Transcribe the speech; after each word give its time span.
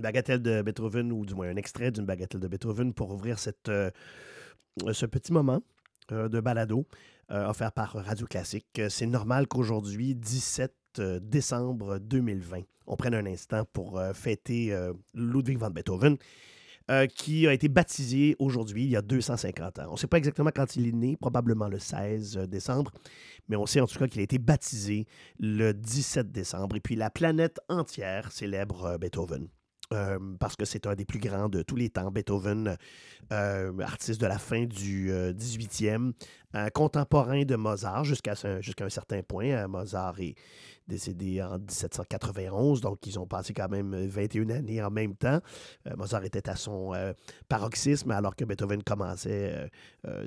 bagatelle 0.00 0.42
de 0.42 0.62
Beethoven, 0.62 1.12
ou 1.12 1.24
du 1.24 1.34
moins 1.34 1.48
un 1.48 1.56
extrait 1.56 1.90
d'une 1.90 2.06
bagatelle 2.06 2.40
de 2.40 2.48
Beethoven 2.48 2.92
pour 2.92 3.10
ouvrir 3.10 3.38
cette, 3.38 3.70
euh, 4.86 4.92
ce 4.92 5.06
petit 5.06 5.32
moment 5.32 5.60
euh, 6.12 6.28
de 6.28 6.40
balado 6.40 6.86
euh, 7.30 7.48
offert 7.48 7.72
par 7.72 7.92
Radio 7.92 8.26
Classique. 8.26 8.80
C'est 8.88 9.06
normal 9.06 9.46
qu'aujourd'hui, 9.46 10.14
17 10.14 10.74
décembre 11.22 11.98
2020, 11.98 12.62
on 12.88 12.96
prenne 12.96 13.14
un 13.14 13.26
instant 13.26 13.64
pour 13.72 14.02
fêter 14.12 14.76
Ludwig 15.14 15.56
van 15.56 15.70
Beethoven. 15.70 16.16
qui 17.14 17.46
a 17.46 17.52
été 17.52 17.68
baptisé 17.68 18.34
aujourd'hui, 18.40 18.82
il 18.86 18.90
y 18.90 18.96
a 18.96 19.02
250 19.02 19.78
ans. 19.78 19.84
On 19.90 19.92
ne 19.92 19.96
sait 19.96 20.08
pas 20.08 20.18
exactement 20.18 20.50
quand 20.52 20.74
il 20.74 20.88
est 20.88 20.92
né, 20.92 21.16
probablement 21.16 21.68
le 21.68 21.78
16 21.78 22.38
décembre, 22.48 22.90
mais 23.48 23.54
on 23.54 23.66
sait 23.66 23.80
en 23.80 23.86
tout 23.86 24.00
cas 24.00 24.08
qu'il 24.08 24.18
a 24.18 24.24
été 24.24 24.38
baptisé 24.38 25.06
le 25.38 25.72
17 25.72 26.32
décembre. 26.32 26.74
Et 26.74 26.80
puis 26.80 26.96
la 26.96 27.08
planète 27.08 27.60
entière 27.68 28.32
célèbre 28.32 28.98
Beethoven. 28.98 29.46
Euh, 29.92 30.20
parce 30.38 30.54
que 30.54 30.64
c'est 30.64 30.86
un 30.86 30.94
des 30.94 31.04
plus 31.04 31.18
grands 31.18 31.48
de 31.48 31.62
tous 31.62 31.74
les 31.74 31.90
temps. 31.90 32.12
Beethoven, 32.12 32.76
euh, 33.32 33.78
artiste 33.80 34.20
de 34.20 34.26
la 34.26 34.38
fin 34.38 34.64
du 34.64 35.10
18e, 35.34 36.12
euh, 36.54 36.68
contemporain 36.70 37.42
de 37.42 37.56
Mozart 37.56 38.04
jusqu'à 38.04 38.34
un 38.34 38.88
certain 38.88 39.22
point. 39.22 39.66
Mozart 39.66 40.20
est 40.20 40.36
décédé 40.90 41.40
en 41.40 41.58
1791, 41.58 42.82
donc 42.82 43.06
ils 43.06 43.18
ont 43.18 43.26
passé 43.26 43.54
quand 43.54 43.70
même 43.70 43.94
21 43.94 44.50
années 44.50 44.82
en 44.82 44.90
même 44.90 45.14
temps. 45.14 45.40
Mozart 45.96 46.24
était 46.24 46.50
à 46.50 46.56
son 46.56 46.92
paroxysme 47.48 48.10
alors 48.10 48.36
que 48.36 48.44
Beethoven 48.44 48.82
commençait 48.82 49.70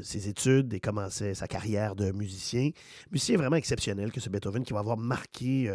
ses 0.02 0.30
études 0.30 0.74
et 0.74 0.80
commençait 0.80 1.36
sa 1.36 1.48
carrière 1.48 1.96
de 1.96 2.12
musicien. 2.12 2.72
Musicien 3.12 3.38
vraiment 3.38 3.58
exceptionnel 3.58 4.12
que 4.12 4.20
ce 4.20 4.30
Beethoven 4.30 4.64
qui 4.64 4.74
va 4.74 4.80
avoir 4.80 4.98
marqué 4.98 5.72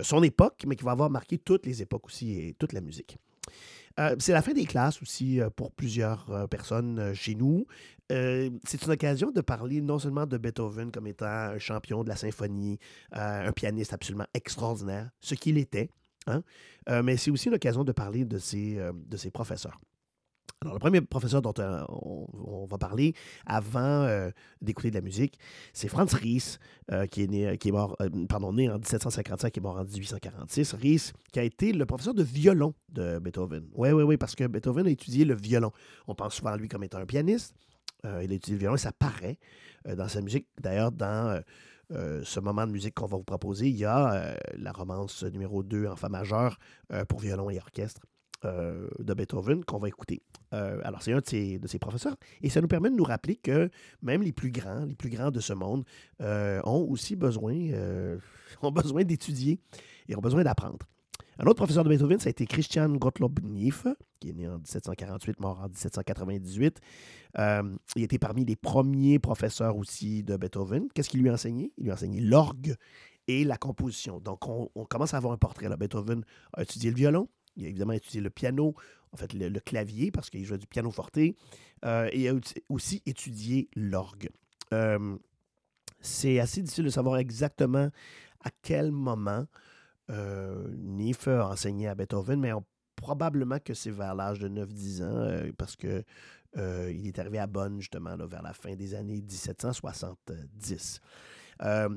son 0.00 0.22
époque, 0.22 0.62
mais 0.66 0.76
qui 0.76 0.84
va 0.84 0.92
avoir 0.92 1.10
marqué 1.10 1.36
toutes 1.38 1.66
les 1.66 1.82
époques 1.82 2.06
aussi 2.06 2.38
et 2.38 2.54
toute 2.54 2.72
la 2.72 2.80
musique. 2.80 3.18
Euh, 3.98 4.16
c'est 4.18 4.32
la 4.32 4.42
fin 4.42 4.52
des 4.52 4.64
classes 4.64 5.00
aussi 5.02 5.40
euh, 5.40 5.50
pour 5.50 5.72
plusieurs 5.72 6.30
euh, 6.30 6.46
personnes 6.46 7.12
chez 7.14 7.34
nous. 7.34 7.66
c'est 8.10 8.84
une 8.84 8.90
occasion 8.90 9.30
de 9.30 9.40
parler 9.40 9.80
non 9.80 9.98
seulement 9.98 10.26
de 10.26 10.36
Beethoven 10.36 10.90
comme 10.92 11.06
étant 11.06 11.24
un 11.26 11.58
champion 11.58 12.04
de 12.04 12.10
la 12.10 12.16
symphonie, 12.16 12.78
un 13.12 13.52
pianiste 13.52 13.94
absolument 13.94 14.26
extraordinaire, 14.34 15.08
ce 15.22 15.34
qu'il 15.34 15.56
était, 15.56 15.88
hein, 16.26 16.42
mais 17.02 17.16
c'est 17.16 17.30
aussi 17.30 17.48
une 17.48 17.54
occasion 17.54 17.84
de 17.84 17.92
parler 17.92 18.26
de 18.26 18.36
de 18.36 19.16
ses 19.16 19.30
professeurs. 19.30 19.80
Alors, 20.62 20.74
le 20.74 20.78
premier 20.78 21.00
professeur 21.00 21.42
dont 21.42 21.54
euh, 21.58 21.84
on, 21.88 22.66
va 22.66 22.78
parler 22.78 23.14
avant 23.46 23.80
euh, 23.80 24.30
d'écouter 24.60 24.90
de 24.90 24.94
la 24.94 25.00
musique, 25.00 25.36
c'est 25.72 25.88
Franz 25.88 26.14
Ries, 26.16 26.58
euh, 26.92 27.06
qui, 27.06 27.24
est 27.24 27.26
né, 27.26 27.58
qui 27.58 27.70
est 27.70 27.72
mort, 27.72 27.96
pardon, 28.28 28.52
né 28.52 28.70
en 28.70 28.74
1755, 28.74 29.50
qui 29.50 29.58
est 29.58 29.62
mort 29.62 29.76
en 29.76 29.82
1846. 29.84 30.74
Ries, 30.74 31.12
qui 31.32 31.40
a 31.40 31.42
été 31.42 31.72
le 31.72 31.84
professeur 31.84 32.14
de 32.14 32.22
violon 32.22 32.74
de 32.90 33.18
Beethoven. 33.18 33.66
Oui, 33.74 33.90
oui, 33.90 34.04
oui, 34.04 34.16
parce 34.16 34.36
que 34.36 34.46
Beethoven 34.46 34.86
a 34.86 34.90
étudié 34.90 35.24
le 35.24 35.34
violon. 35.34 35.72
On 36.06 36.14
pense 36.14 36.34
souvent 36.34 36.50
à 36.50 36.56
lui 36.56 36.68
comme 36.68 36.84
étant 36.84 36.98
un 36.98 37.06
pianiste. 37.06 37.56
il 38.04 38.08
a 38.08 38.22
étudié 38.22 38.54
le 38.54 38.60
violon 38.60 38.76
et 38.76 38.78
ça 38.78 38.92
paraît 38.92 39.38
dans 39.84 40.06
sa 40.06 40.20
musique. 40.20 40.46
D'ailleurs, 40.60 40.92
dans 40.92 41.42
ce 41.90 42.38
moment 42.38 42.68
de 42.68 42.72
musique 42.72 42.94
qu'on 42.94 43.06
va 43.06 43.16
vous 43.16 43.24
proposer, 43.24 43.68
il 43.68 43.76
y 43.76 43.84
a 43.84 44.36
la 44.56 44.70
romance 44.70 45.24
numéro 45.24 45.64
2 45.64 45.88
en 45.88 45.96
fa 45.96 46.08
majeur 46.08 46.56
pour 47.08 47.18
violon 47.18 47.50
et 47.50 47.58
orchestre. 47.58 48.00
Euh, 48.44 48.88
de 48.98 49.14
Beethoven 49.14 49.64
qu'on 49.64 49.78
va 49.78 49.86
écouter. 49.86 50.20
Euh, 50.52 50.80
alors, 50.82 51.00
c'est 51.00 51.12
un 51.12 51.20
de 51.20 51.26
ses, 51.26 51.60
de 51.60 51.68
ses, 51.68 51.78
professeurs. 51.78 52.16
Et 52.40 52.50
ça 52.50 52.60
nous 52.60 52.66
permet 52.66 52.90
de 52.90 52.96
nous 52.96 53.04
rappeler 53.04 53.36
que 53.36 53.70
même 54.02 54.20
les 54.20 54.32
plus 54.32 54.50
grands, 54.50 54.84
les 54.84 54.96
plus 54.96 55.10
grands 55.10 55.30
de 55.30 55.38
ce 55.38 55.52
monde, 55.52 55.84
euh, 56.20 56.60
ont 56.64 56.84
aussi 56.90 57.14
besoin, 57.14 57.54
ont 58.62 58.72
besoin 58.72 59.04
d'étudier 59.04 59.60
et 60.08 60.16
ont 60.16 60.20
besoin 60.20 60.42
d'apprendre. 60.42 60.78
Un 61.38 61.44
autre 61.44 61.54
professeur 61.54 61.84
de 61.84 61.88
Beethoven, 61.88 62.18
ça 62.18 62.28
a 62.28 62.30
été 62.30 62.44
Christian 62.46 62.88
Gottlob 62.96 63.38
Nief, 63.44 63.86
qui 64.18 64.30
est 64.30 64.32
né 64.32 64.48
en 64.48 64.56
1748, 64.56 65.38
mort 65.38 65.60
en 65.60 65.68
1798. 65.68 66.80
il 67.94 68.02
était 68.02 68.18
parmi 68.18 68.44
les 68.44 68.56
premiers 68.56 69.20
professeurs 69.20 69.76
aussi 69.76 70.24
de 70.24 70.36
Beethoven. 70.36 70.88
Qu'est-ce 70.94 71.10
qu'il 71.10 71.20
lui 71.20 71.28
a 71.28 71.34
enseigné? 71.34 71.72
Il 71.78 71.84
lui 71.84 71.90
a 71.92 71.94
enseigné 71.94 72.20
l'orgue 72.20 72.74
et 73.28 73.44
la 73.44 73.56
composition. 73.56 74.18
Donc, 74.18 74.48
on, 74.48 74.68
on, 74.74 74.84
commence 74.84 75.14
à 75.14 75.18
avoir 75.18 75.32
un 75.32 75.38
portrait. 75.38 75.68
Là. 75.68 75.76
Beethoven 75.76 76.24
a 76.54 76.62
étudié 76.62 76.90
le 76.90 76.96
violon, 76.96 77.28
il 77.56 77.66
a 77.66 77.68
évidemment 77.68 77.92
étudié 77.92 78.20
le 78.20 78.30
piano, 78.30 78.74
en 79.12 79.16
fait 79.16 79.32
le, 79.32 79.60
clavier, 79.60 80.10
parce 80.10 80.30
qu'il 80.30 80.44
jouait 80.44 80.58
du 80.58 80.66
piano 80.66 80.90
forté, 80.90 81.36
euh, 81.84 82.08
et 82.12 82.22
il 82.22 82.28
a 82.28 82.34
aussi 82.68 83.02
étudié 83.06 83.68
l'orgue. 83.76 84.30
Euh, 84.72 85.16
c'est 86.00 86.40
assez 86.40 86.62
difficile 86.62 86.84
de 86.84 86.90
savoir 86.90 87.18
exactement 87.18 87.90
à 88.44 88.50
quel 88.62 88.90
moment 88.90 89.46
euh, 90.10 90.68
Niefe 90.78 91.28
a 91.28 91.48
enseigné 91.48 91.88
à 91.88 91.94
Beethoven, 91.94 92.40
mais 92.40 92.50
probablement 92.96 93.58
que 93.58 93.74
c'est 93.74 93.90
vers 93.90 94.14
l'âge 94.14 94.40
de 94.40 94.48
9-10 94.48 95.04
ans, 95.04 95.52
parce 95.56 95.76
que 95.76 96.04
il 96.54 97.06
est 97.06 97.18
arrivé 97.18 97.38
à 97.38 97.46
Bonn, 97.46 97.80
justement, 97.80 98.14
vers 98.26 98.42
la 98.42 98.52
fin 98.52 98.74
des 98.74 98.94
années 98.94 99.22
1770. 99.22 101.00
Euh, 101.62 101.88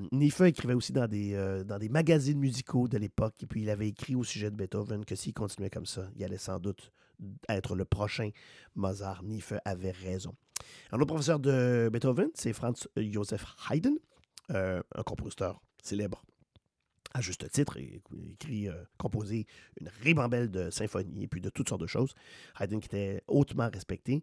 écrivait 0.46 0.74
aussi 0.74 0.92
dans 0.92 1.08
des, 1.08 1.34
euh, 1.34 1.64
dans 1.64 1.80
des 1.80 1.90
magazines 1.90 2.40
musicaux 2.40 2.88
de 2.88 2.98
l'époque, 2.98 3.36
et 3.42 3.46
puis 3.48 3.62
il 3.62 3.70
avait 3.70 3.88
écrit 3.88 4.16
au 4.16 4.24
sujet 4.24 4.52
de 4.52 4.56
Beethoven 4.56 5.06
que 5.06 5.16
s'il 5.16 5.34
continuait 5.34 5.70
comme 5.70 5.86
ça, 5.86 6.10
il 6.16 6.24
allait 6.24 6.38
sans 6.38 6.60
doute 6.60 6.92
être 7.50 7.76
le 7.76 7.86
prochain 7.86 8.30
Mozart. 8.76 9.24
Niefe 9.24 9.54
avait 9.64 9.92
raison. 9.92 10.36
Un 10.92 10.98
autre 10.98 11.08
professeur 11.08 11.40
de 11.40 11.90
Beethoven, 11.92 12.30
c'est 12.34 12.54
Franz 12.54 12.88
Joseph 12.98 13.46
Haydn, 13.70 13.96
euh, 14.52 14.82
un 14.94 15.04
compositeur 15.04 15.62
célèbre 15.82 16.24
à 17.14 17.22
juste 17.22 17.50
titre, 17.50 17.78
écrit, 17.78 18.68
euh, 18.68 18.74
composé 18.98 19.48
une 19.80 19.90
ribambelle 20.02 20.52
de 20.52 20.70
symphonies 20.70 21.24
et 21.24 21.28
puis 21.28 21.40
de 21.40 21.50
toutes 21.50 21.70
sortes 21.70 21.82
de 21.82 21.88
choses. 21.88 22.14
Haydn 22.60 22.80
qui 22.80 22.88
était 22.88 23.24
hautement 23.28 23.70
respecté 23.72 24.22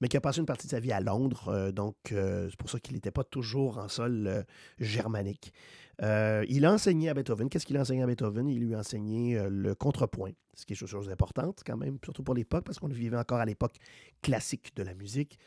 mais 0.00 0.08
qui 0.08 0.16
a 0.16 0.20
passé 0.20 0.40
une 0.40 0.46
partie 0.46 0.66
de 0.66 0.70
sa 0.70 0.80
vie 0.80 0.92
à 0.92 1.00
Londres. 1.00 1.48
Euh, 1.48 1.72
donc, 1.72 1.96
euh, 2.12 2.48
c'est 2.50 2.58
pour 2.58 2.70
ça 2.70 2.80
qu'il 2.80 2.94
n'était 2.94 3.10
pas 3.10 3.24
toujours 3.24 3.78
en 3.78 3.88
sol 3.88 4.26
euh, 4.26 4.42
germanique. 4.78 5.52
il 6.00 6.64
a 6.64 6.72
enseigné 6.72 7.08
à 7.08 7.14
Beethoven. 7.14 7.48
Qu'est-ce 7.48 7.66
qu'il 7.66 7.76
a 7.76 7.80
enseigné 7.80 8.02
à 8.02 8.06
Beethoven? 8.06 8.48
Il 8.48 8.60
lui 8.60 8.74
a 8.74 8.78
enseigné 8.78 9.40
le 9.48 9.74
contrepoint, 9.74 10.32
ce 10.54 10.66
qui 10.66 10.74
est 10.74 10.80
une 10.80 10.86
chose 10.86 11.08
importante 11.08 11.62
quand 11.64 11.76
même, 11.76 11.98
surtout 12.04 12.22
pour 12.22 12.34
l'époque, 12.34 12.64
parce 12.64 12.78
qu'on 12.78 12.88
vivait 12.88 13.16
encore 13.16 13.38
à 13.38 13.46
l'époque 13.46 13.76
classique 14.22 14.74
de 14.76 14.82
la 14.82 14.94
musique. 14.94 15.38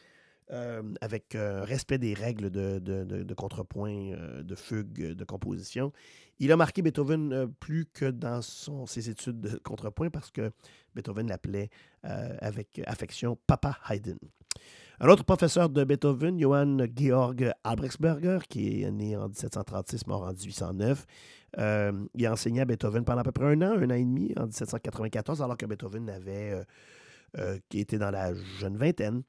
avec 1.01 1.37
respect 1.37 1.99
des 1.99 2.15
règles 2.15 2.49
de, 2.49 3.33
contrepoint, 3.35 4.41
de 4.41 4.55
fugue, 4.55 5.13
de 5.13 5.23
composition. 5.23 5.93
Il 6.39 6.51
a 6.51 6.57
marqué 6.57 6.81
Beethoven 6.81 7.53
plus 7.59 7.85
que 7.85 8.09
dans 8.09 8.41
ses 8.41 9.11
études 9.11 9.39
de 9.39 9.59
contrepoint 9.59 10.09
parce 10.09 10.31
que 10.31 10.51
Beethoven 10.95 11.27
l'appelait 11.27 11.69
avec 12.01 12.81
affection 12.87 13.37
Papa 13.45 13.77
Haydn. 13.87 14.17
Un 15.01 15.07
autre 15.07 15.23
professeur 15.23 15.69
de 15.69 15.85
Beethoven, 15.85 16.37
Johann 16.37 16.85
Georg 16.93 17.53
Albrechtsberger, 17.63 18.39
qui 18.49 18.83
est 18.83 18.91
né 18.91 19.15
en 19.15 19.29
1736, 19.29 20.07
mort 20.07 20.23
en 20.23 20.33
1809, 20.33 21.05
euh, 21.57 22.05
il 22.15 22.25
a 22.25 22.33
enseigné 22.33 22.59
à 22.59 22.65
Beethoven 22.65 23.05
pendant 23.05 23.21
à 23.21 23.23
peu 23.23 23.31
près 23.31 23.45
un 23.45 23.61
an, 23.61 23.77
un 23.77 23.89
an 23.89 23.93
et 23.93 24.03
demi, 24.03 24.33
en 24.35 24.43
1794, 24.43 25.41
alors 25.41 25.55
que 25.55 25.65
Beethoven 25.65 26.09
avait, 26.09 26.51
euh, 27.37 27.57
euh, 27.73 27.97
dans 27.97 28.11
la 28.11 28.33
jeune 28.59 28.75
vingtaine. 28.75 29.23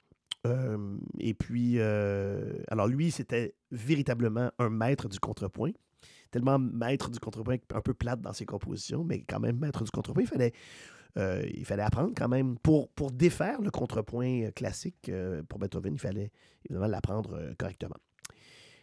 et 1.21 1.35
puis, 1.35 1.81
alors 1.81 2.89
lui, 2.89 3.13
c'était 3.13 3.55
véritablement 3.71 4.51
un 4.59 4.71
maître 4.71 5.09
du 5.09 5.21
contrepoint 5.21 5.73
tellement 6.31 6.59
maître 6.59 7.11
du 7.11 7.19
contrepoint, 7.19 7.57
un 7.75 7.81
peu 7.81 7.93
plate 7.93 8.21
dans 8.21 8.33
ses 8.33 8.47
compositions, 8.47 9.03
mais 9.03 9.25
quand 9.29 9.41
même 9.41 9.59
maître 9.59 9.83
du 9.83 9.91
contrepoint. 9.91 10.23
Il 10.23 10.29
fallait 10.29 10.53
euh, 11.17 11.45
il 11.53 11.65
fallait 11.65 11.83
apprendre 11.83 12.13
quand 12.17 12.29
même. 12.29 12.59
Pour, 12.59 12.89
défaire 13.13 13.61
le 13.61 13.71
contrepoint 13.71 14.43
euh, 14.43 14.51
classique 14.51 15.09
euh, 15.09 15.43
pour 15.43 15.59
Beethoven, 15.59 15.95
il 15.95 15.99
fallait 15.99 16.31
évidemment 16.65 16.87
l'apprendre 16.87 17.55
correctement. 17.59 17.97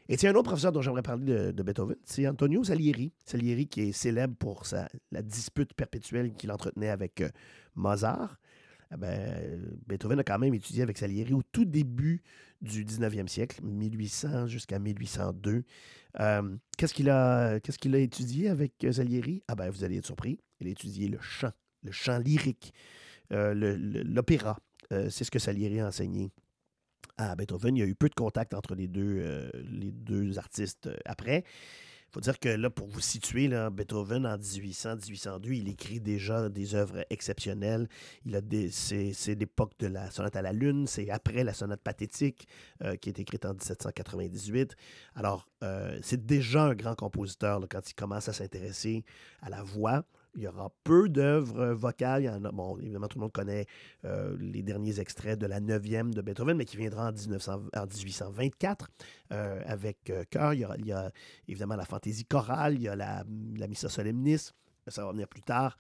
Et 0.09 0.15
tiens, 0.15 0.31
un 0.31 0.35
autre 0.35 0.49
professeur 0.49 0.71
dont 0.71 0.81
j'aimerais 0.81 1.01
parler 1.01 1.51
de, 1.51 1.63
Beethoven, 1.63 1.97
c'est 2.05 2.27
Antonio 2.27 2.63
Salieri. 2.63 3.11
Salieri 3.25 3.67
qui 3.67 3.81
est 3.81 3.91
célèbre 3.91 4.35
pour 4.37 4.65
sa, 4.65 4.87
la 5.11 5.21
dispute 5.21 5.73
perpétuelle 5.73 6.33
qu'il 6.33 6.51
entretenait 6.51 6.89
avec 6.89 7.23
Mozart. 7.75 8.37
Eh 8.93 8.95
ben, 8.95 9.77
Beethoven 9.85 10.19
a 10.19 10.23
quand 10.23 10.39
même 10.39 10.53
étudié 10.53 10.81
avec 10.81 10.97
Salieri 10.97 11.33
au 11.33 11.43
tout 11.51 11.65
début 11.65 12.23
du 12.61 12.85
19e 12.85 13.27
siècle, 13.27 13.59
1800 13.61 14.47
jusqu'à 14.47 14.79
1802. 14.79 15.65
qu'est-ce 16.77 16.93
qu'il 16.93 17.09
a, 17.09 17.59
qu'est-ce 17.59 17.77
qu'il 17.77 17.93
a 17.93 17.99
étudié 17.99 18.47
avec 18.47 18.87
Salieri? 18.89 19.43
Ah 19.49 19.55
ben, 19.55 19.69
vous 19.69 19.83
allez 19.83 19.97
être 19.97 20.05
surpris. 20.05 20.39
Il 20.61 20.67
a 20.67 20.69
étudié 20.69 21.09
le 21.09 21.19
chant 21.19 21.51
le 21.83 21.91
chant 21.91 22.19
lyrique, 22.19 22.73
euh, 23.33 23.53
l'opéra. 24.05 24.57
Euh, 24.91 25.09
c'est 25.09 25.23
ce 25.23 25.31
que 25.31 25.39
Salieri 25.39 25.79
a 25.79 25.87
enseigné 25.87 26.31
à 27.17 27.35
Beethoven. 27.35 27.75
Il 27.75 27.79
y 27.79 27.83
a 27.83 27.85
eu 27.85 27.95
peu 27.95 28.09
de 28.09 28.15
contact 28.15 28.53
entre 28.53 28.75
les 28.75 28.87
deux, 28.87 29.17
euh, 29.19 29.49
les 29.69 29.91
deux 29.91 30.37
artistes 30.37 30.89
après. 31.05 31.43
Il 32.09 32.13
faut 32.13 32.21
dire 32.21 32.39
que 32.39 32.47
là, 32.47 32.69
pour 32.69 32.87
vous 32.87 33.01
situer, 33.01 33.49
Beethoven, 33.69 34.25
en 34.25 34.37
1800-1802, 34.37 35.51
il 35.51 35.67
écrit 35.67 35.99
déjà 35.99 36.47
des 36.47 36.73
œuvres 36.73 37.05
exceptionnelles. 37.09 37.89
C'est, 38.71 39.35
l'époque 39.35 39.73
de 39.79 39.87
la 39.87 40.09
sonate 40.09 40.37
à 40.37 40.41
la 40.41 40.53
lune, 40.53 40.87
c'est 40.87 41.09
après 41.09 41.43
la 41.43 41.53
sonate 41.53 41.81
pathétique 41.81 42.47
qui 43.01 43.09
est 43.09 43.19
écrite 43.19 43.45
en 43.45 43.51
1798. 43.51 44.77
Alors, 45.15 45.49
c'est 46.01 46.25
déjà 46.25 46.63
un 46.63 46.75
grand 46.75 46.95
compositeur 46.95 47.59
quand 47.69 47.89
il 47.89 47.93
commence 47.93 48.29
à 48.29 48.33
s'intéresser 48.33 49.03
à 49.41 49.49
la 49.49 49.61
voix 49.61 50.05
Il 50.37 50.43
y 50.43 50.47
aura 50.47 50.71
peu 50.83 51.09
d'œuvres 51.09 51.69
vocales. 51.73 52.21
Il 52.21 52.25
y 52.25 52.29
en 52.29 52.45
a, 52.45 52.51
bon, 52.51 52.77
évidemment, 52.77 53.07
tout 53.07 53.17
le 53.17 53.23
monde 53.23 53.31
connaît 53.31 53.65
euh, 54.05 54.37
les 54.39 54.61
derniers 54.61 54.99
extraits 54.99 55.37
de 55.37 55.47
la 55.47 55.59
9e 55.59 56.13
de 56.13 56.21
Beethoven, 56.21 56.55
mais 56.55 56.65
qui 56.65 56.77
viendra 56.77 57.09
en, 57.09 57.11
1900, 57.11 57.63
en 57.75 57.85
1824 57.87 58.87
euh, 59.31 59.61
avec 59.65 60.11
euh, 60.11 60.23
chœur. 60.29 60.53
Il, 60.53 60.85
y 60.85 60.91
a 60.91 61.11
évidemment 61.47 61.75
la 61.75 61.85
fantaisie 61.85 62.25
chorale, 62.25 62.75
il 62.75 62.83
y 62.83 62.87
a 62.87 62.95
la, 62.95 63.25
la 63.57 63.67
Missa 63.67 63.89
Solemnis. 63.89 64.51
Ça 64.87 65.03
va 65.03 65.11
venir 65.11 65.27
plus 65.27 65.41
tard. 65.41 65.79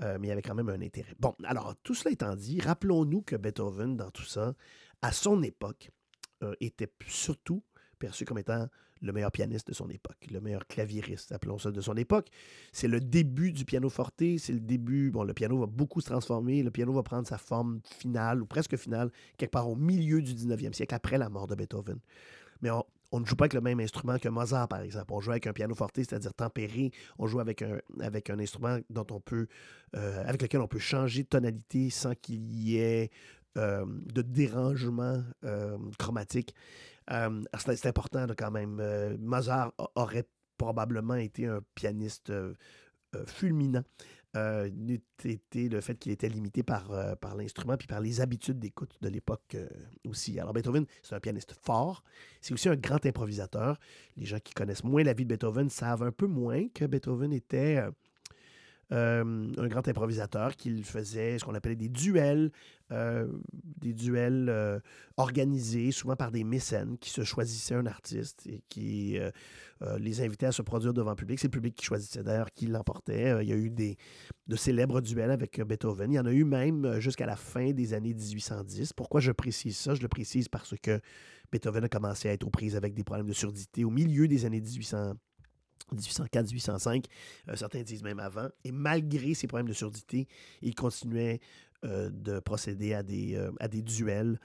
mais 0.00 0.16
il 0.22 0.28
y 0.28 0.32
avait 0.32 0.42
quand 0.42 0.54
même 0.54 0.70
un 0.70 0.80
intérêt. 0.80 1.14
Bon, 1.20 1.34
alors, 1.44 1.76
tout 1.82 1.94
cela 1.94 2.10
étant 2.10 2.34
dit, 2.34 2.60
rappelons-nous 2.60 3.20
que 3.20 3.36
Beethoven, 3.36 3.96
dans 3.98 4.10
tout 4.10 4.24
ça, 4.24 4.54
à 5.02 5.12
son 5.12 5.42
époque, 5.42 5.90
était 6.60 6.90
surtout 7.06 7.62
perçu 7.98 8.24
comme 8.24 8.38
étant 8.38 8.68
le 9.02 9.12
meilleur 9.12 9.32
pianiste 9.32 9.68
de 9.68 9.74
son 9.74 9.88
époque, 9.88 10.26
le 10.30 10.40
meilleur 10.40 10.66
claviériste, 10.66 11.32
appelons 11.32 11.58
ça, 11.58 11.70
de 11.70 11.80
son 11.80 11.96
époque. 11.96 12.28
C'est 12.72 12.88
le 12.88 13.00
début 13.00 13.52
du 13.52 13.64
piano 13.64 13.88
forte, 13.88 14.22
c'est 14.38 14.52
le 14.52 14.60
début, 14.60 15.10
bon, 15.10 15.24
le 15.24 15.34
piano 15.34 15.58
va 15.58 15.66
beaucoup 15.66 16.00
se 16.00 16.06
transformer, 16.06 16.62
le 16.62 16.70
piano 16.70 16.92
va 16.92 17.02
prendre 17.02 17.26
sa 17.26 17.38
forme 17.38 17.80
finale, 17.84 18.42
ou 18.42 18.46
presque 18.46 18.76
finale, 18.76 19.10
quelque 19.36 19.52
part 19.52 19.68
au 19.68 19.76
milieu 19.76 20.22
du 20.22 20.32
19e 20.34 20.72
siècle, 20.72 20.94
après 20.94 21.18
la 21.18 21.28
mort 21.28 21.46
de 21.46 21.54
Beethoven. 21.54 21.98
Mais 22.60 22.70
on, 23.12 23.20
ne 23.20 23.24
joue 23.24 23.36
pas 23.36 23.44
avec 23.44 23.54
le 23.54 23.60
même 23.60 23.80
instrument 23.80 24.18
que 24.18 24.28
Mozart, 24.28 24.68
par 24.68 24.80
exemple. 24.80 25.12
On 25.12 25.20
joue 25.20 25.30
avec 25.30 25.46
un 25.46 25.52
piano 25.52 25.74
forte, 25.74 25.96
c'est-à-dire 25.96 26.34
tempéré. 26.34 26.90
On 27.18 27.26
joue 27.26 27.40
avec 27.40 27.62
un, 27.62 27.78
avec 28.00 28.30
un 28.30 28.38
instrument 28.38 28.78
dont 28.90 29.06
on 29.10 29.20
peut, 29.20 29.46
euh, 29.96 30.24
avec 30.26 30.42
lequel 30.42 30.60
on 30.60 30.68
peut 30.68 30.78
changer 30.78 31.22
de 31.22 31.28
tonalité 31.28 31.90
sans 31.90 32.14
qu'il 32.14 32.52
y 32.56 32.78
ait 32.78 33.10
euh, 33.56 33.84
de 34.14 34.22
dérangement 34.22 35.22
euh, 35.44 35.78
chromatique. 35.98 36.54
Euh, 37.10 37.42
c'est 37.58 37.86
important 37.86 38.26
quand 38.36 38.50
même. 38.50 38.78
Euh, 38.80 39.16
Mozart 39.18 39.72
aurait 39.94 40.28
probablement 40.56 41.14
été 41.14 41.46
un 41.46 41.60
pianiste 41.74 42.30
euh, 42.30 42.54
fulminant. 43.26 43.84
n'eût 44.34 45.00
été 45.24 45.68
le 45.68 45.80
fait 45.80 45.96
qu'il 45.96 46.12
était 46.12 46.28
limité 46.28 46.62
par, 46.62 46.90
par 47.18 47.34
l'instrument 47.34 47.76
puis 47.76 47.88
par 47.88 48.00
les 48.00 48.20
habitudes 48.20 48.58
d'écoute 48.58 48.96
de 49.00 49.08
l'époque 49.08 49.56
aussi. 50.06 50.38
Alors 50.38 50.52
Beethoven, 50.52 50.84
c'est 51.02 51.14
un 51.14 51.20
pianiste 51.20 51.54
fort. 51.62 52.04
C'est 52.40 52.52
aussi 52.52 52.68
un 52.68 52.76
grand 52.76 53.04
improvisateur. 53.04 53.78
Les 54.16 54.26
gens 54.26 54.38
qui 54.38 54.52
connaissent 54.52 54.84
moins 54.84 55.02
la 55.02 55.14
vie 55.14 55.24
de 55.24 55.30
Beethoven 55.30 55.70
savent 55.70 56.02
un 56.02 56.12
peu 56.12 56.26
moins 56.26 56.68
que 56.74 56.84
Beethoven 56.84 57.32
était 57.32 57.82
euh, 58.90 59.52
un 59.58 59.68
grand 59.68 59.86
improvisateur 59.86 60.56
qui 60.56 60.82
faisait 60.82 61.38
ce 61.38 61.44
qu'on 61.44 61.54
appelait 61.54 61.76
des 61.76 61.90
duels, 61.90 62.50
euh, 62.90 63.26
des 63.52 63.92
duels 63.92 64.46
euh, 64.48 64.80
organisés 65.18 65.90
souvent 65.90 66.16
par 66.16 66.30
des 66.30 66.42
mécènes 66.42 66.96
qui 66.96 67.10
se 67.10 67.22
choisissaient 67.22 67.74
un 67.74 67.84
artiste 67.84 68.46
et 68.46 68.62
qui 68.70 69.18
les 69.98 70.22
invitaient 70.22 70.46
à 70.46 70.52
se 70.52 70.62
produire 70.62 70.94
devant 70.94 71.10
le 71.10 71.16
public. 71.16 71.38
C'est 71.38 71.48
le 71.48 71.52
public 71.52 71.74
qui 71.74 71.84
choisissait 71.84 72.22
d'ailleurs 72.22 72.50
qui 72.52 72.66
l'emportait. 72.66 73.36
il 73.42 73.48
y 73.48 73.52
a 73.52 73.56
eu 73.56 73.70
de 73.70 74.56
célèbres 74.56 75.00
duels 75.00 75.30
avec 75.30 75.60
Beethoven. 75.60 76.10
Il 76.10 76.16
y 76.16 76.20
en 76.20 76.26
a 76.26 76.32
eu 76.32 76.44
même 76.44 76.98
jusqu'à 76.98 77.26
la 77.26 77.36
fin 77.36 77.72
des 77.72 77.94
années 77.94 78.14
1810. 78.14 78.94
Pourquoi 78.94 79.20
je 79.20 79.32
précise 79.32 79.76
ça? 79.76 79.94
Je 79.94 80.00
le 80.02 80.08
précise 80.08 80.48
parce 80.48 80.74
que 80.82 81.00
Beethoven 81.52 81.84
a 81.84 81.88
commencé 81.88 82.28
à 82.28 82.32
être 82.32 82.44
aux 82.44 82.50
prises 82.50 82.74
avec 82.74 82.94
des 82.94 83.04
problèmes 83.04 83.28
de 83.28 83.32
surdité 83.32 83.84
au 83.84 83.90
milieu 83.90 84.26
des 84.28 84.46
années 84.46 84.60
1800. 84.60 85.14
1804-1805, 85.96 87.04
euh, 87.48 87.56
certains 87.56 87.82
disent 87.82 88.02
même 88.02 88.20
avant. 88.20 88.48
Et 88.64 88.72
malgré 88.72 89.34
ces 89.34 89.46
problèmes 89.46 89.68
de 89.68 89.72
surdité, 89.72 90.26
il 90.62 90.74
continuait 90.74 91.40
euh, 91.84 92.10
de 92.10 92.40
procéder 92.40 92.94
à 92.94 93.02
des, 93.02 93.36
euh, 93.36 93.50
à 93.60 93.68
des 93.68 93.82
duels 93.82 94.38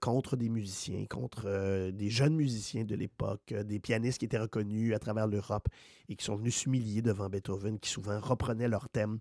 contre 0.00 0.36
des 0.36 0.48
musiciens, 0.48 1.04
contre 1.04 1.90
des 1.90 2.08
jeunes 2.08 2.34
musiciens 2.34 2.84
de 2.84 2.94
l'époque, 2.94 3.52
des 3.52 3.78
pianistes 3.78 4.18
qui 4.18 4.24
étaient 4.24 4.38
reconnus 4.38 4.94
à 4.94 4.98
travers 4.98 5.26
l'Europe 5.26 5.68
et 6.08 6.16
qui 6.16 6.24
sont 6.24 6.36
venus 6.36 6.56
s'humilier 6.56 7.02
devant 7.02 7.28
Beethoven, 7.28 7.78
qui 7.78 7.90
souvent 7.90 8.18
reprenaient 8.18 8.68
leurs 8.68 8.88
thèmes, 8.88 9.18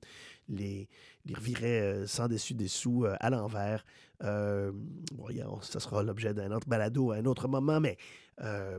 les, 0.47 0.87
les 1.25 1.33
reviraient 1.33 2.07
sans 2.07 2.29
dessus-dessous 2.29 3.05
à 3.19 3.29
l'envers. 3.29 3.83
bon, 4.21 5.61
ça 5.63 5.81
sera 5.81 6.01
l'objet 6.01 6.33
d'un 6.33 6.53
autre 6.53 6.69
balado 6.69 7.11
à 7.11 7.17
un 7.17 7.25
autre 7.25 7.49
moment, 7.49 7.81
mais 7.81 7.97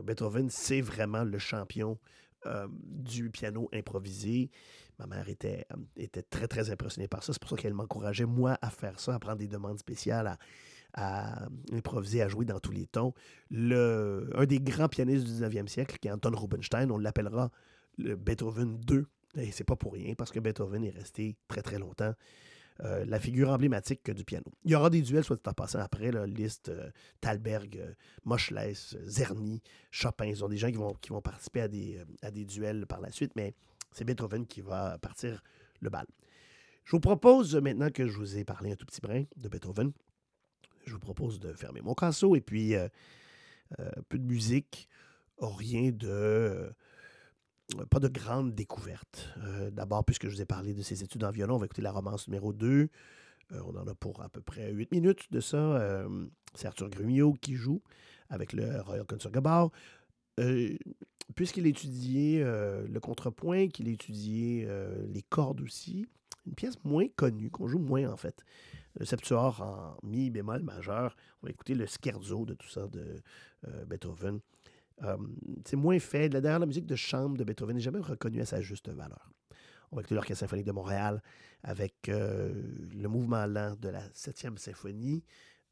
Beethoven, 0.03 0.49
c'est 0.49 0.81
vraiment 0.81 1.23
le 1.23 1.37
champion 1.37 1.99
euh, 2.45 2.67
du 2.71 3.29
piano 3.29 3.69
improvisé. 3.73 4.49
Ma 4.97 5.07
mère 5.07 5.29
était, 5.29 5.65
euh, 5.71 5.77
était 5.97 6.21
très, 6.21 6.47
très 6.47 6.69
impressionnée 6.69 7.07
par 7.07 7.23
ça. 7.23 7.33
C'est 7.33 7.41
pour 7.41 7.49
ça 7.49 7.57
qu'elle 7.57 7.73
m'encourageait, 7.73 8.25
moi, 8.25 8.57
à 8.61 8.69
faire 8.69 8.99
ça, 8.99 9.15
à 9.15 9.19
prendre 9.19 9.37
des 9.37 9.47
demandes 9.47 9.79
spéciales, 9.79 10.37
à, 10.93 11.47
improviser, 11.71 12.21
à 12.21 12.27
jouer 12.27 12.45
dans 12.45 12.59
tous 12.59 12.71
les 12.71 12.85
tons. 12.85 13.13
Un 13.51 14.45
des 14.45 14.59
grands 14.59 14.89
pianistes 14.89 15.25
du 15.25 15.31
19e 15.31 15.67
siècle, 15.67 15.97
qui 15.99 16.07
est 16.07 16.11
Anton 16.11 16.35
Rubinstein, 16.35 16.91
on 16.91 16.97
l'appellera 16.97 17.51
le 17.97 18.15
Beethoven 18.15 18.79
2. 18.79 19.05
Et 19.35 19.51
c'est 19.51 19.63
pas 19.63 19.75
pour 19.75 19.93
rien, 19.93 20.15
parce 20.15 20.31
que 20.31 20.39
Beethoven 20.39 20.83
est 20.83 20.89
resté 20.89 21.35
très, 21.47 21.61
très 21.61 21.77
longtemps 21.77 22.13
euh, 22.85 23.03
la 23.05 23.19
figure 23.19 23.49
emblématique 23.49 24.09
du 24.09 24.23
piano. 24.23 24.45
Il 24.63 24.71
y 24.71 24.75
aura 24.75 24.89
des 24.89 25.01
duels, 25.01 25.25
soit 25.25 25.45
en 25.47 25.53
passant 25.53 25.79
après, 25.79 26.11
la 26.11 26.25
liste 26.25 26.69
euh, 26.69 26.89
Thalberg, 27.19 27.77
euh, 27.77 27.93
Moschles, 28.23 28.95
Zerny, 29.05 29.61
Chopin. 29.91 30.27
Ils 30.27 30.45
ont 30.45 30.47
des 30.47 30.57
gens 30.57 30.71
qui 31.01 31.09
vont, 31.09 31.21
participer 31.21 31.61
à 31.61 31.67
des, 31.67 32.45
duels 32.45 32.87
par 32.87 33.01
la 33.01 33.11
suite, 33.11 33.33
mais 33.35 33.53
c'est 33.91 34.05
Beethoven 34.05 34.47
qui 34.47 34.61
va 34.61 34.97
partir 34.97 35.43
le 35.81 35.89
bal. 35.89 36.05
Je 36.85 36.91
vous 36.91 37.01
propose 37.01 37.53
maintenant 37.55 37.89
que 37.89 38.07
je 38.07 38.17
vous 38.17 38.37
ai 38.37 38.45
parlé 38.45 38.71
un 38.71 38.75
tout 38.75 38.85
petit 38.85 39.01
brin 39.01 39.23
de 39.35 39.49
Beethoven. 39.49 39.91
Je 40.85 40.93
vous 40.93 40.99
propose 40.99 41.37
de 41.39 41.51
fermer 41.51 41.81
mon 41.81 41.93
casseau 41.93 42.35
et 42.35 42.41
puis 42.41 42.75
un 42.75 42.89
peu 44.07 44.17
de 44.17 44.25
musique, 44.25 44.87
rien 45.37 45.91
de 45.91 46.73
pas 47.89 47.99
de 47.99 48.07
grande 48.07 48.53
découverte. 48.53 49.29
Euh, 49.37 49.69
d'abord, 49.71 50.03
puisque 50.03 50.27
je 50.27 50.35
vous 50.35 50.41
ai 50.41 50.45
parlé 50.45 50.73
de 50.73 50.81
ses 50.81 51.03
études 51.03 51.23
en 51.23 51.31
violon, 51.31 51.55
on 51.55 51.59
va 51.59 51.65
écouter 51.65 51.81
la 51.81 51.91
romance 51.91 52.27
numéro 52.27 52.53
2. 52.53 52.89
Euh, 53.51 53.61
on 53.65 53.75
en 53.77 53.87
a 53.87 53.95
pour 53.95 54.21
à 54.21 54.29
peu 54.29 54.41
près 54.41 54.71
8 54.71 54.91
minutes 54.91 55.31
de 55.31 55.39
ça. 55.39 55.57
Euh, 55.57 56.27
c'est 56.55 56.67
Arthur 56.67 56.89
Grumio 56.89 57.33
qui 57.33 57.55
joue 57.55 57.81
avec 58.29 58.53
le 58.53 58.81
Royal 58.81 59.05
Concertgebouw. 59.05 59.71
Puisqu'il 61.35 61.65
a 61.65 61.69
étudié 61.69 62.41
le 62.41 62.99
contrepoint, 62.99 63.67
qu'il 63.67 63.87
a 63.87 63.91
étudié 63.91 64.67
les 65.07 65.21
cordes 65.21 65.61
aussi, 65.61 66.07
une 66.47 66.53
pièce 66.53 66.75
moins 66.85 67.07
connue, 67.15 67.49
qu'on 67.51 67.67
joue 67.67 67.77
moins 67.77 68.09
en 68.09 68.17
fait. 68.17 68.43
Le 68.97 69.05
septuor 69.05 69.61
en 69.61 69.97
mi 70.01 70.29
bémol 70.31 70.63
majeur. 70.63 71.15
On 71.41 71.47
va 71.47 71.51
écouter 71.51 71.75
le 71.75 71.85
scherzo 71.85 72.45
de 72.45 72.53
tout 72.53 72.69
ça 72.69 72.87
de 72.87 73.21
Beethoven 73.85 74.39
c'est 75.65 75.75
moins 75.75 75.99
fait. 75.99 76.29
Derrière 76.29 76.59
la 76.59 76.65
musique 76.65 76.85
de 76.85 76.95
chambre 76.95 77.37
de 77.37 77.43
Beethoven 77.43 77.75
n'est 77.75 77.81
jamais 77.81 77.99
reconnue 77.99 78.41
à 78.41 78.45
sa 78.45 78.61
juste 78.61 78.89
valeur. 78.89 79.31
On 79.91 79.95
va 79.95 80.01
écouter 80.01 80.15
l'Orchestre 80.15 80.41
symphonique 80.41 80.65
de 80.65 80.71
Montréal 80.71 81.21
avec 81.63 81.95
le 82.07 83.07
mouvement 83.07 83.45
lent 83.45 83.75
de 83.79 83.89
la 83.89 84.07
7e 84.09 84.57
symphonie. 84.57 85.23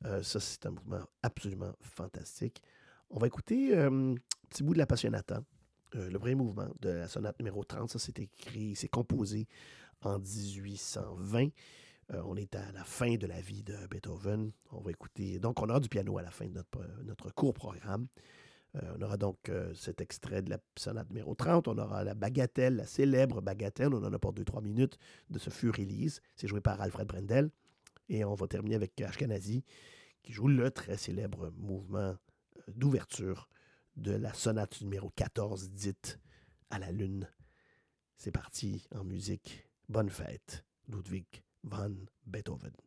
ça, 0.04 0.40
c'est 0.40 0.66
un 0.66 0.72
mouvement 0.72 1.04
absolument 1.22 1.74
fantastique. 1.82 2.62
On 3.10 3.20
va 3.20 3.28
écouter 3.28 3.78
un 3.78 4.16
petit 4.50 4.64
bout 4.64 4.74
de 4.74 4.80
la 4.80 4.88
Passionata, 4.88 5.42
le 5.94 6.18
premier 6.18 6.36
mouvement 6.36 6.70
de 6.82 6.90
la 6.90 7.08
sonate 7.08 7.40
numéro 7.40 7.64
30. 7.64 7.90
Ça, 7.92 8.00
c'est 8.00 8.20
écrit, 8.20 8.76
c'est 8.76 8.90
composé 8.90 9.48
en 10.02 10.20
1820. 10.20 11.50
on 12.10 12.36
est 12.36 12.56
à 12.56 12.72
la 12.72 12.84
fin 12.84 13.16
de 13.16 13.28
la 13.28 13.40
vie 13.40 13.64
de 13.64 13.76
Beethoven. 13.88 14.52
On 14.72 14.82
va 14.82 14.92
écouter. 14.92 15.40
Donc, 15.40 15.62
on 15.62 15.70
aura 15.70 15.80
du 15.80 15.90
piano 15.90 16.18
à 16.18 16.24
la 16.24 16.32
fin 16.32 16.46
de 16.46 16.54
notre, 16.54 16.80
notre 17.04 17.34
court 17.34 17.54
programme. 17.54 18.08
Euh, 18.78 18.96
on 18.98 19.02
aura 19.02 19.18
donc 19.18 19.50
euh, 19.50 19.74
cet 19.74 20.02
extrait 20.02 20.42
de 20.42 20.50
la 20.50 20.60
sonate 20.78 21.10
numéro 21.10 21.36
30. 21.36 21.68
On 21.68 21.78
aura 21.78 22.04
la 22.04 22.14
bagatelle, 22.14 22.76
la 22.76 22.86
célèbre 22.86 23.42
bagatelle. 23.42 23.94
On 23.94 24.04
en 24.04 24.14
a 24.14 24.20
pour 24.20 24.34
2-3 24.34 24.64
minutes 24.64 24.98
de 25.30 25.40
ce 25.40 25.50
fur. 25.50 25.76
C'est 26.36 26.48
joué 26.48 26.62
par 26.62 26.82
Alfred 26.82 27.08
Brendel. 27.08 27.50
Et 28.10 28.24
on 28.24 28.34
va 28.36 28.48
terminer 28.48 28.76
avec 28.76 29.00
Ashkenazi, 29.02 29.64
qui 30.24 30.32
joue 30.32 30.48
le 30.48 30.72
très 30.72 30.98
célèbre 30.98 31.52
mouvement 31.58 32.00
euh, 32.00 32.62
d'ouverture 32.70 33.50
de 33.98 34.12
la 34.12 34.34
sonate 34.34 34.82
numéro 34.82 35.10
14, 35.10 35.72
dite 35.72 36.20
à 36.70 36.80
la 36.80 36.92
lune. 36.92 37.28
C'est 38.16 38.32
parti 38.32 38.88
en 38.96 39.04
musique. 39.04 39.68
Bonne 39.90 40.10
fête, 40.10 40.66
Ludwig 40.88 41.44
van 41.64 41.92
Beethoven. 42.26 42.87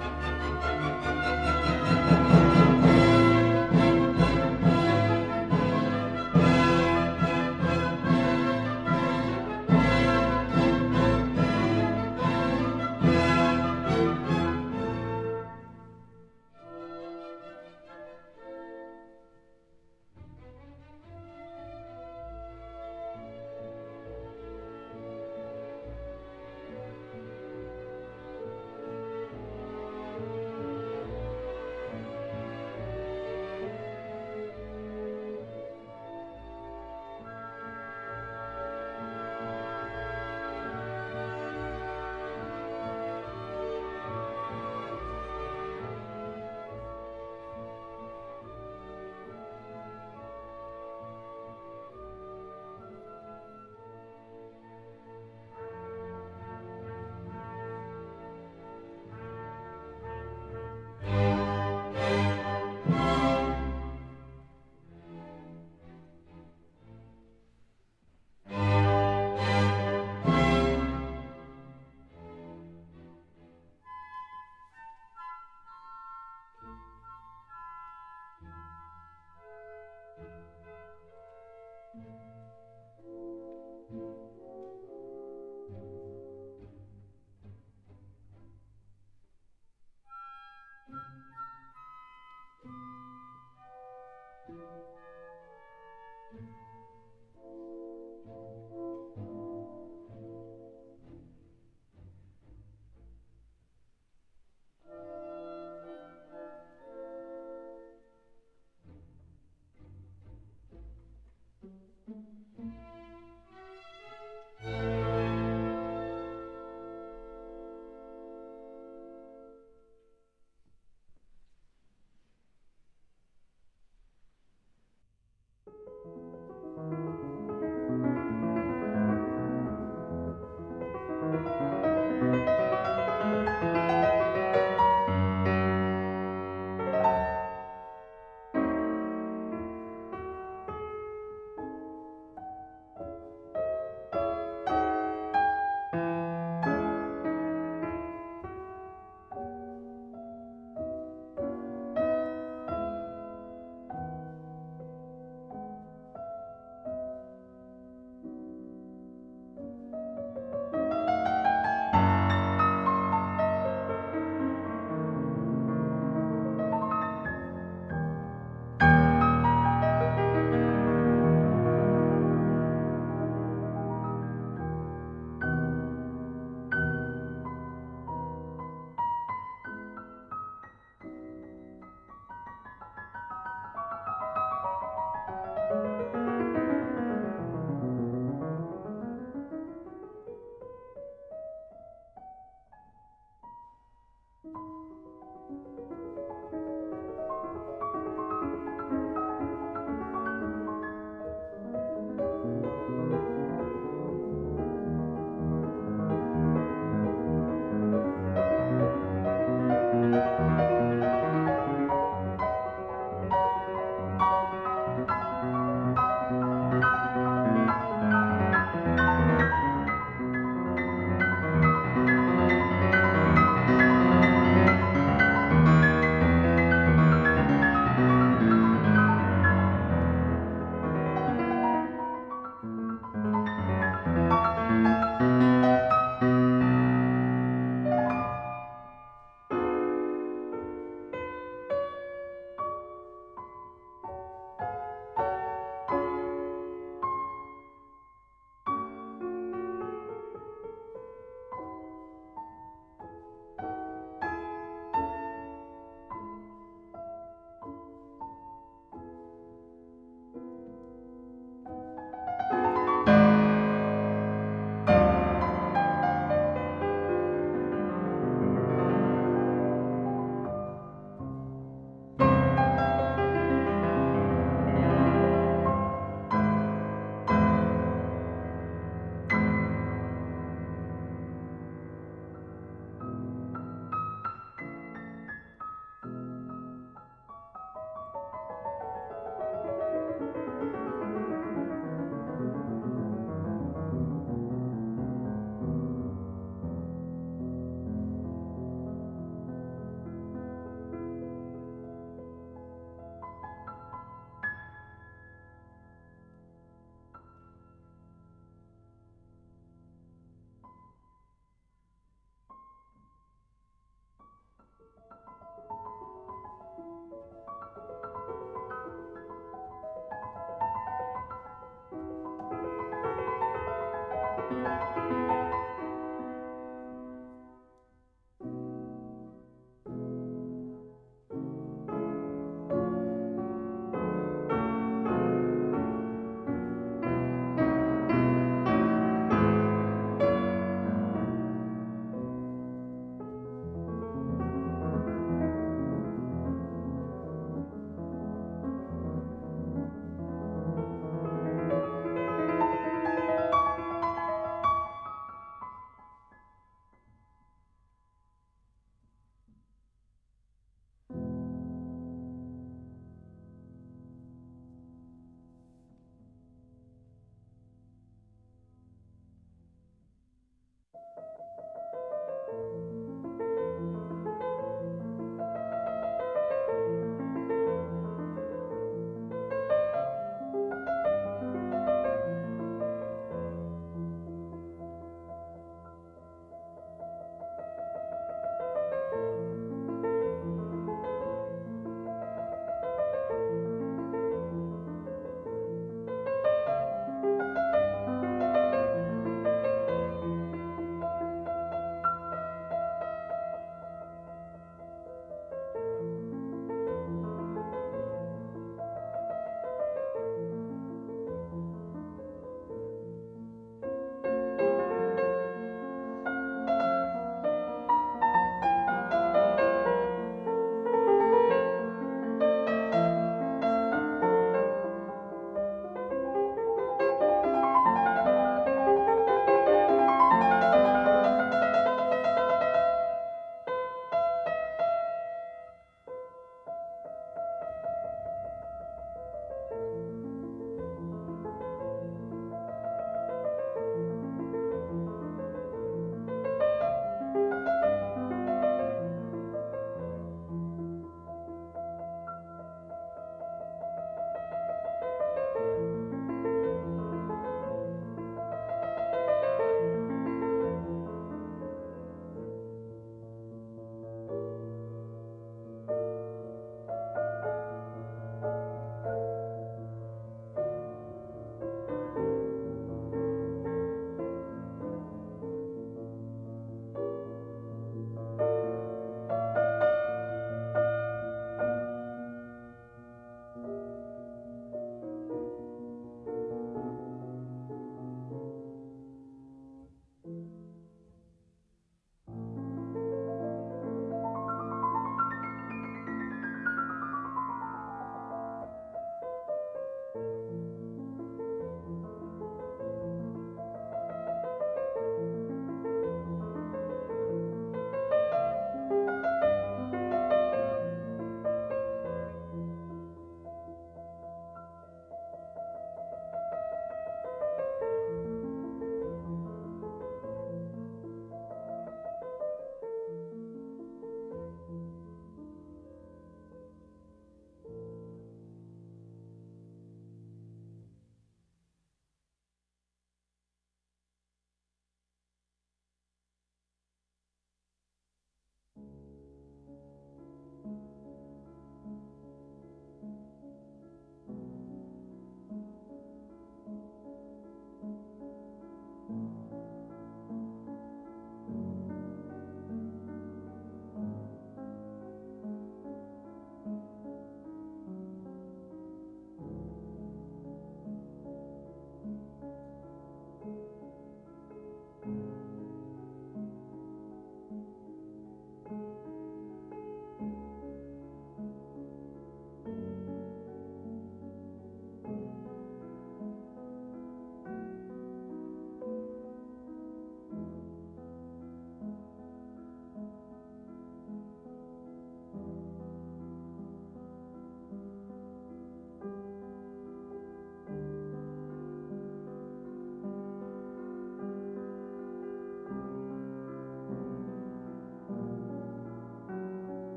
Música 0.00 1.23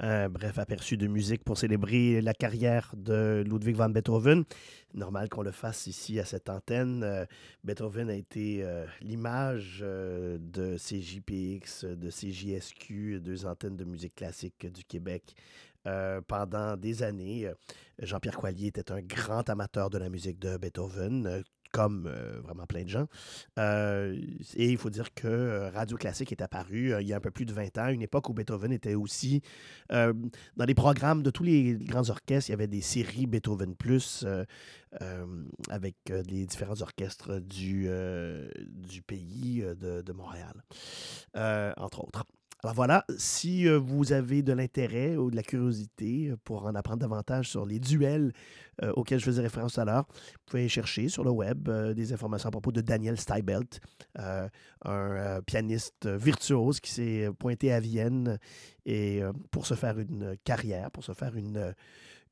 un 0.00 0.28
bref 0.28 0.58
aperçu 0.58 0.96
de 0.96 1.06
musique 1.06 1.42
pour 1.42 1.58
célébrer 1.58 2.20
la 2.20 2.32
carrière 2.32 2.94
de 2.96 3.42
Ludwig 3.46 3.74
van 3.74 3.88
Beethoven. 3.88 4.44
Normal 4.94 5.28
qu'on 5.28 5.42
le 5.42 5.50
fasse 5.50 5.86
ici 5.86 6.20
à 6.20 6.24
cette 6.24 6.48
antenne. 6.48 7.02
Euh, 7.02 7.26
Beethoven 7.64 8.08
a 8.08 8.14
été 8.14 8.62
euh, 8.62 8.86
l'image 9.00 9.80
euh, 9.82 10.38
de 10.40 10.76
CJPX, 10.76 11.84
de 11.84 12.10
CJSQ, 12.10 13.20
deux 13.20 13.44
antennes 13.44 13.76
de 13.76 13.84
musique 13.84 14.14
classique 14.14 14.66
du 14.72 14.84
Québec. 14.84 15.34
pendant 16.26 16.76
des 16.76 17.02
années, 17.02 17.50
Jean-Pierre 17.98 18.36
Coilier 18.36 18.66
était 18.66 18.92
un 18.92 19.00
grand 19.00 19.48
amateur 19.48 19.88
de 19.88 19.96
la 19.96 20.10
musique 20.10 20.38
de 20.38 20.58
Beethoven, 20.58 21.42
comme 21.72 22.06
euh, 22.06 22.40
vraiment 22.42 22.66
plein 22.66 22.84
de 22.84 22.88
gens. 22.88 23.06
Euh, 23.58 24.16
et 24.56 24.70
il 24.70 24.78
faut 24.78 24.90
dire 24.90 25.12
que 25.14 25.26
euh, 25.26 25.70
Radio 25.70 25.96
Classique 25.96 26.32
est 26.32 26.42
apparu 26.42 26.94
il 27.00 27.06
y 27.06 27.12
a 27.12 27.16
un 27.16 27.20
peu 27.20 27.30
plus 27.30 27.46
de 27.46 27.52
20 27.52 27.78
ans, 27.78 27.88
une 27.88 28.02
époque 28.02 28.28
où 28.28 28.34
Beethoven 28.34 28.72
était 28.72 28.94
aussi 28.94 29.42
dans 29.90 30.64
les 30.66 30.74
programmes 30.74 31.22
de 31.22 31.30
tous 31.30 31.42
les 31.42 31.74
grands 31.74 32.08
orchestres. 32.10 32.48
Il 32.48 32.52
y 32.52 32.54
avait 32.54 32.66
des 32.66 32.80
séries 32.80 33.26
Beethoven 33.26 33.74
Plus 33.74 34.26
avec 35.70 35.96
les 36.08 36.46
différents 36.46 36.80
orchestres 36.80 37.40
du, 37.40 37.88
du 38.68 39.02
pays 39.02 39.62
de, 39.62 40.02
de 40.02 40.12
Montréal, 40.12 40.62
entre 41.76 42.04
autres. 42.04 42.24
Alors 42.64 42.74
voilà, 42.74 43.04
si 43.18 43.68
vous 43.68 44.12
avez 44.12 44.42
de 44.42 44.52
l'intérêt 44.52 45.16
ou 45.16 45.30
de 45.30 45.36
la 45.36 45.44
curiosité 45.44 46.32
pour 46.42 46.66
en 46.66 46.74
apprendre 46.74 46.98
davantage 46.98 47.48
sur 47.48 47.64
les 47.64 47.78
duels 47.78 48.32
auxquels 48.94 49.20
je 49.20 49.24
faisais 49.26 49.42
référence 49.42 49.74
tout 49.74 49.80
à 49.80 49.84
l'heure, 49.84 50.06
vous 50.10 50.46
pouvez 50.46 50.68
chercher 50.68 51.08
sur 51.08 51.22
le 51.22 51.30
web 51.30 51.70
des 51.94 52.12
informations 52.12 52.48
à 52.48 52.50
propos 52.50 52.72
de 52.72 52.80
Daniel 52.80 53.16
Steibelt, 53.18 53.80
un 54.16 55.40
pianiste 55.46 56.08
virtuose 56.08 56.80
qui 56.80 56.90
s'est 56.90 57.30
pointé 57.38 57.72
à 57.72 57.78
Vienne 57.78 58.38
pour 59.52 59.64
se 59.64 59.74
faire 59.74 60.00
une 60.00 60.36
carrière, 60.42 60.90
pour 60.90 61.04
se 61.04 61.12
faire 61.12 61.36
une, 61.36 61.74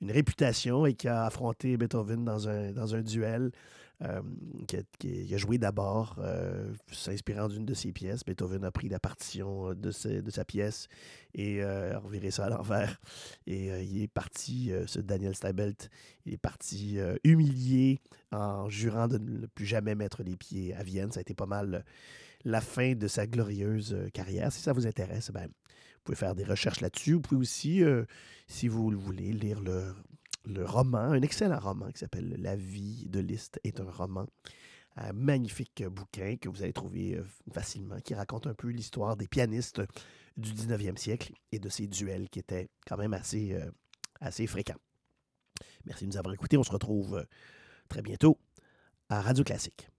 réputation 0.03 0.85
et 0.85 0.93
qui 0.93 1.09
a 1.09 1.25
affronté 1.25 1.77
Beethoven 1.77 2.25
dans 2.25 2.49
un 2.49 3.01
duel. 3.01 3.53
Euh, 4.03 4.21
qui, 4.99 5.35
a, 5.35 5.39
joué 5.39 5.57
d'abord, 5.57 6.17
euh, 6.19 6.71
s'inspirant 6.93 7.49
d'une 7.49 7.65
de 7.65 7.73
ses 7.73 7.93
pièces. 7.93 8.25
Beethoven 8.27 8.63
a 8.65 8.71
pris 8.71 8.91
la 8.91 8.99
partition 8.99 9.73
de, 9.73 10.21
de 10.21 10.31
sa 10.31 10.45
pièce 10.45 10.89
et 11.33 11.63
euh, 11.63 11.97
a 11.97 11.99
reviré 11.99 12.31
ça 12.31 12.45
à 12.45 12.51
l'envers. 12.51 13.01
Et 13.47 13.69
il 13.85 14.03
est 14.03 14.09
parti, 14.09 14.71
ce 14.87 15.01
Daniel 15.01 15.35
Steibelt, 15.35 15.89
il 16.27 16.35
est 16.35 16.39
parti 16.39 16.99
humilié 17.25 18.01
en 18.33 18.69
jurant 18.69 19.09
de 19.09 19.17
ne 19.17 19.47
plus 19.47 19.67
jamais 19.67 19.95
mettre 19.95 20.23
les 20.23 20.37
pieds 20.37 20.75
à 20.75 20.83
Vienne. 20.83 21.11
Ça 21.11 21.21
a 21.21 21.23
été 21.23 21.33
pas 21.33 21.47
mal 21.47 21.83
la 22.45 22.61
fin 22.61 22.95
de 22.95 23.09
sa 23.09 23.27
glorieuse 23.27 23.97
carrière. 24.13 24.53
Si 24.53 24.61
ça 24.61 24.75
vous 24.75 24.87
intéresse, 24.87 25.31
ben, 25.31 25.47
vous 25.47 26.03
pouvez 26.05 26.17
faire 26.17 26.35
des 26.35 26.45
recherches 26.45 26.83
là-dessus. 26.83 27.15
Vous 27.15 27.21
pouvez 27.23 27.41
aussi, 27.41 27.83
si 28.47 28.69
vous 28.69 28.91
le 28.91 28.99
voulez, 28.99 29.33
lire 29.33 29.61
le 29.61 29.95
le 30.47 30.65
roman, 30.65 30.99
un 30.99 31.23
excellent 31.23 31.59
roman 31.59 31.91
qui 31.91 31.99
s'appelle 31.99 32.37
La 32.39 32.57
vie 32.57 33.07
de 33.09 33.21
Liszt 33.21 33.61
est 33.65 33.81
un 33.81 33.91
roman. 33.91 34.27
Un 34.97 35.13
magnifique 35.13 35.85
bouquin 35.85 36.37
que 36.37 36.49
vous 36.49 36.63
allez 36.63 36.73
trouver 36.73 37.17
euh, 37.17 37.25
facilement, 37.53 38.01
qui 38.01 38.15
raconte 38.15 38.47
un 38.47 38.55
peu 38.55 38.69
l'histoire 38.69 39.17
des 39.17 39.29
pianistes 39.29 39.83
du 40.39 40.53
19e 40.53 40.97
siècle 40.97 41.35
et 41.53 41.59
de 41.59 41.69
ces 41.69 41.87
duels 41.87 42.31
qui 42.31 42.39
étaient 42.39 42.71
quand 42.87 42.97
même 42.97 43.13
assez, 43.13 43.53
euh, 43.53 43.71
assez 44.21 44.47
fréquents. 44.47 44.79
Merci 45.85 46.05
de 46.05 46.11
nous 46.11 46.17
avoir 46.17 46.35
écoutés. 46.35 46.57
On 46.57 46.65
se 46.65 46.73
retrouve 46.73 47.17
euh, 47.17 47.25
très 47.89 48.01
bientôt 48.01 48.39
à 49.11 49.21
Radio 49.21 49.45
Classique. 49.45 49.91